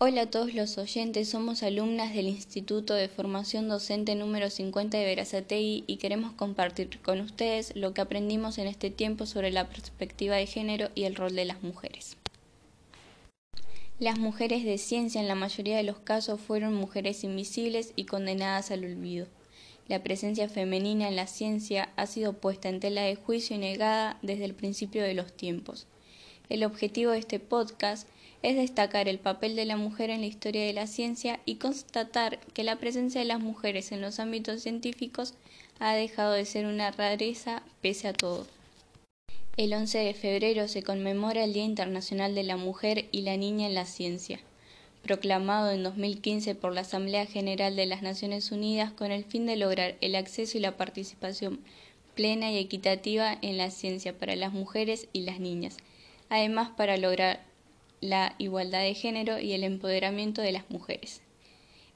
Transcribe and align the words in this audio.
Hola 0.00 0.22
a 0.22 0.30
todos 0.30 0.54
los 0.54 0.78
oyentes, 0.78 1.28
somos 1.28 1.64
alumnas 1.64 2.14
del 2.14 2.28
Instituto 2.28 2.94
de 2.94 3.08
Formación 3.08 3.66
Docente 3.66 4.14
número 4.14 4.48
50 4.48 4.96
de 4.96 5.04
Verazategui 5.04 5.82
y 5.88 5.96
queremos 5.96 6.32
compartir 6.34 7.00
con 7.02 7.20
ustedes 7.20 7.74
lo 7.74 7.92
que 7.94 8.02
aprendimos 8.02 8.58
en 8.58 8.68
este 8.68 8.90
tiempo 8.90 9.26
sobre 9.26 9.50
la 9.50 9.68
perspectiva 9.68 10.36
de 10.36 10.46
género 10.46 10.90
y 10.94 11.02
el 11.02 11.16
rol 11.16 11.34
de 11.34 11.46
las 11.46 11.64
mujeres. 11.64 12.16
Las 13.98 14.20
mujeres 14.20 14.64
de 14.64 14.78
ciencia 14.78 15.20
en 15.20 15.26
la 15.26 15.34
mayoría 15.34 15.76
de 15.76 15.82
los 15.82 15.98
casos 15.98 16.40
fueron 16.40 16.74
mujeres 16.74 17.24
invisibles 17.24 17.92
y 17.96 18.04
condenadas 18.04 18.70
al 18.70 18.84
olvido. 18.84 19.26
La 19.88 20.04
presencia 20.04 20.48
femenina 20.48 21.08
en 21.08 21.16
la 21.16 21.26
ciencia 21.26 21.88
ha 21.96 22.06
sido 22.06 22.34
puesta 22.34 22.68
en 22.68 22.78
tela 22.78 23.02
de 23.02 23.16
juicio 23.16 23.56
y 23.56 23.58
negada 23.58 24.16
desde 24.22 24.44
el 24.44 24.54
principio 24.54 25.02
de 25.02 25.14
los 25.14 25.32
tiempos. 25.32 25.88
El 26.48 26.62
objetivo 26.62 27.10
de 27.10 27.18
este 27.18 27.40
podcast 27.40 28.06
es 28.42 28.56
destacar 28.56 29.08
el 29.08 29.18
papel 29.18 29.56
de 29.56 29.64
la 29.64 29.76
mujer 29.76 30.10
en 30.10 30.20
la 30.20 30.26
historia 30.26 30.64
de 30.64 30.72
la 30.72 30.86
ciencia 30.86 31.40
y 31.44 31.56
constatar 31.56 32.38
que 32.54 32.62
la 32.62 32.76
presencia 32.76 33.20
de 33.20 33.26
las 33.26 33.40
mujeres 33.40 33.90
en 33.92 34.00
los 34.00 34.20
ámbitos 34.20 34.62
científicos 34.62 35.34
ha 35.80 35.94
dejado 35.94 36.32
de 36.32 36.44
ser 36.44 36.66
una 36.66 36.90
rareza 36.90 37.62
pese 37.80 38.08
a 38.08 38.12
todo. 38.12 38.46
El 39.56 39.74
11 39.74 39.98
de 39.98 40.14
febrero 40.14 40.68
se 40.68 40.84
conmemora 40.84 41.42
el 41.42 41.52
Día 41.52 41.64
Internacional 41.64 42.34
de 42.34 42.44
la 42.44 42.56
Mujer 42.56 43.06
y 43.10 43.22
la 43.22 43.36
Niña 43.36 43.66
en 43.66 43.74
la 43.74 43.86
Ciencia, 43.86 44.38
proclamado 45.02 45.72
en 45.72 45.82
2015 45.82 46.54
por 46.54 46.72
la 46.72 46.82
Asamblea 46.82 47.26
General 47.26 47.74
de 47.74 47.86
las 47.86 48.02
Naciones 48.02 48.52
Unidas 48.52 48.92
con 48.92 49.10
el 49.10 49.24
fin 49.24 49.46
de 49.46 49.56
lograr 49.56 49.96
el 50.00 50.14
acceso 50.14 50.58
y 50.58 50.60
la 50.60 50.76
participación 50.76 51.58
plena 52.14 52.52
y 52.52 52.58
equitativa 52.58 53.36
en 53.42 53.56
la 53.56 53.70
ciencia 53.70 54.16
para 54.16 54.36
las 54.36 54.52
mujeres 54.52 55.08
y 55.12 55.22
las 55.22 55.40
niñas, 55.40 55.76
además 56.28 56.70
para 56.76 56.96
lograr 56.96 57.44
la 58.00 58.34
igualdad 58.38 58.82
de 58.82 58.94
género 58.94 59.38
y 59.38 59.52
el 59.52 59.64
empoderamiento 59.64 60.42
de 60.42 60.52
las 60.52 60.70
mujeres. 60.70 61.22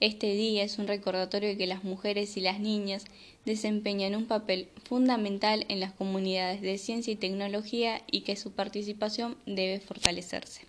Este 0.01 0.35
día 0.35 0.65
es 0.65 0.79
un 0.79 0.89
recordatorio 0.89 1.51
de 1.51 1.57
que 1.57 1.69
las 1.69 1.85
mujeres 1.85 2.37
y 2.37 2.41
las 2.41 2.59
niñas 2.59 3.05
desempeñan 3.45 4.17
un 4.17 4.27
papel 4.27 4.69
fundamental 4.83 5.65
en 5.69 5.79
las 5.79 5.93
comunidades 5.93 6.61
de 6.61 6.77
ciencia 6.79 7.13
y 7.13 7.17
tecnología 7.17 8.03
y 8.11 8.23
que 8.23 8.35
su 8.35 8.51
participación 8.51 9.37
debe 9.47 9.79
fortalecerse. 9.79 10.63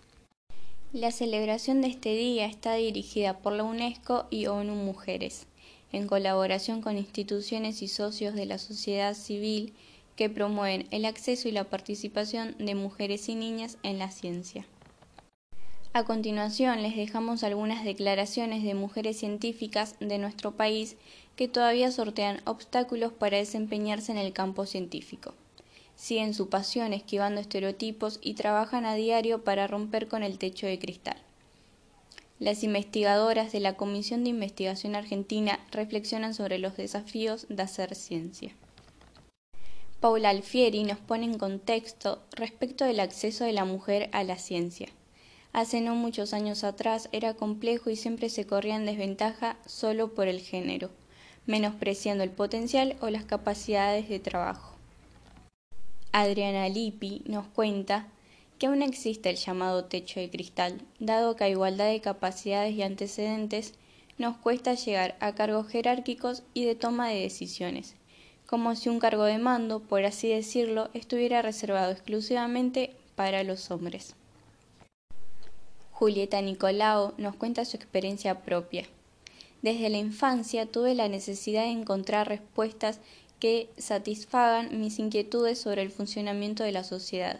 La 0.92 1.10
celebración 1.10 1.80
de 1.80 1.88
este 1.88 2.14
día 2.14 2.46
está 2.46 2.74
dirigida 2.74 3.38
por 3.38 3.54
la 3.54 3.64
UNESCO 3.64 4.26
y 4.30 4.46
ONU 4.46 4.76
Mujeres, 4.76 5.48
en 5.90 6.06
colaboración 6.06 6.80
con 6.80 6.96
instituciones 6.96 7.82
y 7.82 7.88
socios 7.88 8.36
de 8.36 8.46
la 8.46 8.58
sociedad 8.58 9.14
civil 9.14 9.72
que 10.14 10.30
promueven 10.30 10.86
el 10.92 11.04
acceso 11.04 11.48
y 11.48 11.50
la 11.50 11.64
participación 11.64 12.54
de 12.58 12.76
mujeres 12.76 13.28
y 13.28 13.34
niñas 13.34 13.78
en 13.82 13.98
la 13.98 14.12
ciencia. 14.12 14.64
A 15.96 16.02
continuación 16.02 16.82
les 16.82 16.96
dejamos 16.96 17.44
algunas 17.44 17.84
declaraciones 17.84 18.64
de 18.64 18.74
mujeres 18.74 19.16
científicas 19.16 19.94
de 20.00 20.18
nuestro 20.18 20.50
país 20.50 20.96
que 21.36 21.46
todavía 21.46 21.92
sortean 21.92 22.40
obstáculos 22.46 23.12
para 23.12 23.36
desempeñarse 23.36 24.10
en 24.10 24.18
el 24.18 24.32
campo 24.32 24.66
científico. 24.66 25.34
Siguen 25.94 26.34
su 26.34 26.48
pasión 26.48 26.92
esquivando 26.92 27.40
estereotipos 27.40 28.18
y 28.20 28.34
trabajan 28.34 28.86
a 28.86 28.96
diario 28.96 29.44
para 29.44 29.68
romper 29.68 30.08
con 30.08 30.24
el 30.24 30.36
techo 30.36 30.66
de 30.66 30.80
cristal. 30.80 31.16
Las 32.40 32.64
investigadoras 32.64 33.52
de 33.52 33.60
la 33.60 33.76
Comisión 33.76 34.24
de 34.24 34.30
Investigación 34.30 34.96
Argentina 34.96 35.60
reflexionan 35.70 36.34
sobre 36.34 36.58
los 36.58 36.76
desafíos 36.76 37.46
de 37.48 37.62
hacer 37.62 37.94
ciencia. 37.94 38.50
Paula 40.00 40.30
Alfieri 40.30 40.82
nos 40.82 40.98
pone 40.98 41.26
en 41.26 41.38
contexto 41.38 42.20
respecto 42.32 42.84
del 42.84 42.98
acceso 42.98 43.44
de 43.44 43.52
la 43.52 43.64
mujer 43.64 44.10
a 44.10 44.24
la 44.24 44.38
ciencia. 44.38 44.88
Hace 45.54 45.80
no 45.80 45.94
muchos 45.94 46.34
años 46.34 46.64
atrás 46.64 47.08
era 47.12 47.34
complejo 47.34 47.88
y 47.88 47.94
siempre 47.94 48.28
se 48.28 48.44
corría 48.44 48.74
en 48.74 48.86
desventaja 48.86 49.56
solo 49.66 50.12
por 50.12 50.26
el 50.26 50.40
género, 50.40 50.90
menospreciando 51.46 52.24
el 52.24 52.30
potencial 52.30 52.96
o 53.00 53.08
las 53.08 53.24
capacidades 53.24 54.08
de 54.08 54.18
trabajo. 54.18 54.74
Adriana 56.10 56.68
Lippi 56.68 57.22
nos 57.26 57.46
cuenta 57.46 58.08
que 58.58 58.66
aún 58.66 58.82
existe 58.82 59.30
el 59.30 59.36
llamado 59.36 59.84
techo 59.84 60.18
de 60.18 60.28
cristal, 60.28 60.80
dado 60.98 61.36
que 61.36 61.44
a 61.44 61.48
igualdad 61.48 61.86
de 61.86 62.00
capacidades 62.00 62.74
y 62.74 62.82
antecedentes 62.82 63.74
nos 64.18 64.36
cuesta 64.36 64.74
llegar 64.74 65.16
a 65.20 65.36
cargos 65.36 65.68
jerárquicos 65.68 66.42
y 66.52 66.64
de 66.64 66.74
toma 66.74 67.10
de 67.10 67.20
decisiones, 67.20 67.94
como 68.46 68.74
si 68.74 68.88
un 68.88 68.98
cargo 68.98 69.22
de 69.22 69.38
mando, 69.38 69.78
por 69.78 70.04
así 70.04 70.30
decirlo, 70.30 70.90
estuviera 70.94 71.42
reservado 71.42 71.92
exclusivamente 71.92 72.96
para 73.14 73.44
los 73.44 73.70
hombres. 73.70 74.16
Julieta 75.94 76.42
Nicolao 76.42 77.14
nos 77.18 77.36
cuenta 77.36 77.64
su 77.64 77.76
experiencia 77.76 78.42
propia. 78.42 78.84
Desde 79.62 79.88
la 79.88 79.98
infancia 79.98 80.66
tuve 80.66 80.92
la 80.96 81.08
necesidad 81.08 81.62
de 81.62 81.70
encontrar 81.70 82.26
respuestas 82.26 82.98
que 83.38 83.70
satisfagan 83.78 84.80
mis 84.80 84.98
inquietudes 84.98 85.60
sobre 85.60 85.82
el 85.82 85.92
funcionamiento 85.92 86.64
de 86.64 86.72
la 86.72 86.82
sociedad 86.82 87.38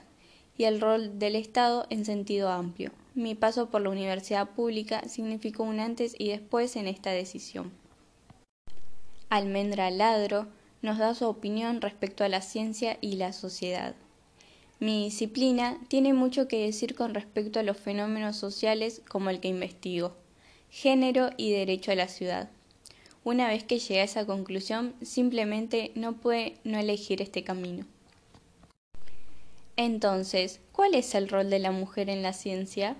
y 0.57 0.65
el 0.65 0.81
rol 0.81 1.19
del 1.19 1.35
Estado 1.35 1.87
en 1.91 2.05
sentido 2.05 2.49
amplio. 2.49 2.93
Mi 3.17 3.35
paso 3.35 3.71
por 3.71 3.83
la 3.83 3.91
universidad 3.91 4.51
pública 4.51 5.03
significó 5.09 5.65
un 5.65 5.81
antes 5.81 6.15
y 6.17 6.29
después 6.29 6.77
en 6.77 6.87
esta 6.87 7.11
decisión. 7.11 7.73
Almendra 9.31 9.91
Ladro 9.91 10.47
nos 10.81 10.99
da 10.99 11.17
su 11.17 11.27
opinión 11.27 11.81
respecto 11.81 12.23
a 12.23 12.29
la 12.29 12.41
ciencia 12.41 12.99
y 13.01 13.17
la 13.17 13.33
sociedad. 13.33 13.97
Mi 14.81 15.05
disciplina 15.05 15.79
tiene 15.89 16.15
mucho 16.15 16.49
que 16.49 16.65
decir 16.67 16.95
con 16.95 17.15
respecto 17.15 17.61
a 17.61 17.63
los 17.63 17.77
fenómenos 17.77 18.37
sociales 18.37 19.03
como 19.09 19.31
el 19.31 19.41
que 19.41 19.49
investigo, 19.49 20.17
género 20.69 21.31
y 21.37 21.53
derecho 21.53 21.93
a 21.93 21.95
la 21.95 22.09
ciudad. 22.09 22.51
Una 23.23 23.49
vez 23.49 23.65
que 23.65 23.79
llegué 23.79 24.01
a 24.01 24.05
esa 24.05 24.27
conclusión, 24.27 24.95
simplemente 25.01 25.93
no 25.95 26.15
pude 26.15 26.59
no 26.65 26.79
elegir 26.79 27.23
este 27.23 27.45
camino. 27.45 27.87
Entonces, 29.77 30.61
¿cuál 30.73 30.95
es 30.95 31.15
el 31.15 31.29
rol 31.29 31.51
de 31.51 31.59
la 31.59 31.71
mujer 31.71 32.11
en 32.11 32.23
la 32.23 32.33
ciencia? 32.33 32.97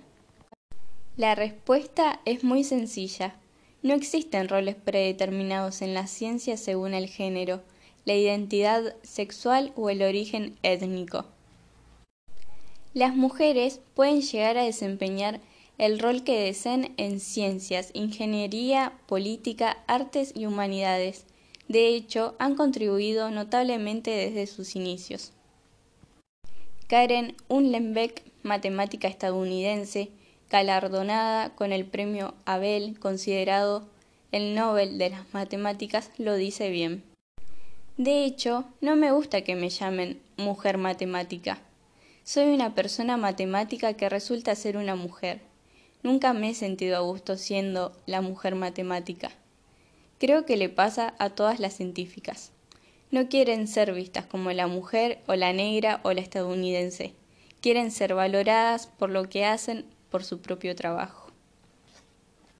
La 1.17 1.35
respuesta 1.35 2.21
es 2.25 2.43
muy 2.43 2.63
sencilla. 2.63 3.35
No 3.83 3.93
existen 3.93 4.49
roles 4.49 4.75
predeterminados 4.75 5.81
en 5.81 5.93
la 5.93 6.07
ciencia 6.07 6.57
según 6.57 6.93
el 6.93 7.07
género, 7.07 7.61
la 8.03 8.15
identidad 8.15 8.95
sexual 9.03 9.73
o 9.75 9.89
el 9.89 10.01
origen 10.01 10.57
étnico. 10.63 11.25
Las 12.95 13.13
mujeres 13.13 13.81
pueden 13.93 14.21
llegar 14.21 14.57
a 14.57 14.63
desempeñar 14.63 15.41
el 15.77 15.99
rol 15.99 16.23
que 16.23 16.39
deseen 16.39 16.93
en 16.95 17.19
ciencias, 17.19 17.89
ingeniería, 17.93 18.93
política, 19.05 19.83
artes 19.85 20.31
y 20.33 20.45
humanidades. 20.45 21.25
De 21.67 21.89
hecho, 21.89 22.35
han 22.39 22.55
contribuido 22.55 23.31
notablemente 23.31 24.11
desde 24.11 24.47
sus 24.47 24.77
inicios. 24.77 25.33
Karen 26.87 27.35
Unlenbeck, 27.49 28.23
matemática 28.43 29.09
estadounidense, 29.09 30.11
galardonada 30.49 31.53
con 31.53 31.73
el 31.73 31.83
premio 31.83 32.33
Abel, 32.45 32.97
considerado 32.97 33.89
el 34.31 34.55
Nobel 34.55 34.97
de 34.97 35.09
las 35.09 35.33
Matemáticas, 35.33 36.11
lo 36.17 36.35
dice 36.35 36.69
bien. 36.69 37.03
De 37.97 38.23
hecho, 38.23 38.63
no 38.79 38.95
me 38.95 39.11
gusta 39.11 39.41
que 39.41 39.55
me 39.55 39.67
llamen 39.67 40.21
mujer 40.37 40.77
matemática. 40.77 41.59
Soy 42.27 42.45
una 42.45 42.73
persona 42.73 43.17
matemática 43.17 43.93
que 43.93 44.09
resulta 44.09 44.55
ser 44.55 44.77
una 44.77 44.95
mujer. 44.95 45.41
Nunca 46.01 46.33
me 46.33 46.49
he 46.49 46.53
sentido 46.55 46.97
a 46.97 47.01
gusto 47.01 47.37
siendo 47.37 47.95
la 48.07 48.21
mujer 48.21 48.55
matemática. 48.55 49.29
Creo 50.17 50.43
que 50.43 50.57
le 50.57 50.67
pasa 50.67 51.13
a 51.19 51.29
todas 51.29 51.59
las 51.59 51.75
científicas. 51.75 52.51
No 53.11 53.29
quieren 53.29 53.67
ser 53.67 53.93
vistas 53.93 54.25
como 54.25 54.51
la 54.53 54.65
mujer 54.65 55.21
o 55.27 55.35
la 55.35 55.53
negra 55.53 56.01
o 56.01 56.13
la 56.13 56.21
estadounidense. 56.21 57.13
Quieren 57.61 57.91
ser 57.91 58.15
valoradas 58.15 58.87
por 58.87 59.11
lo 59.11 59.29
que 59.29 59.45
hacen 59.45 59.85
por 60.09 60.23
su 60.23 60.41
propio 60.41 60.75
trabajo. 60.75 61.24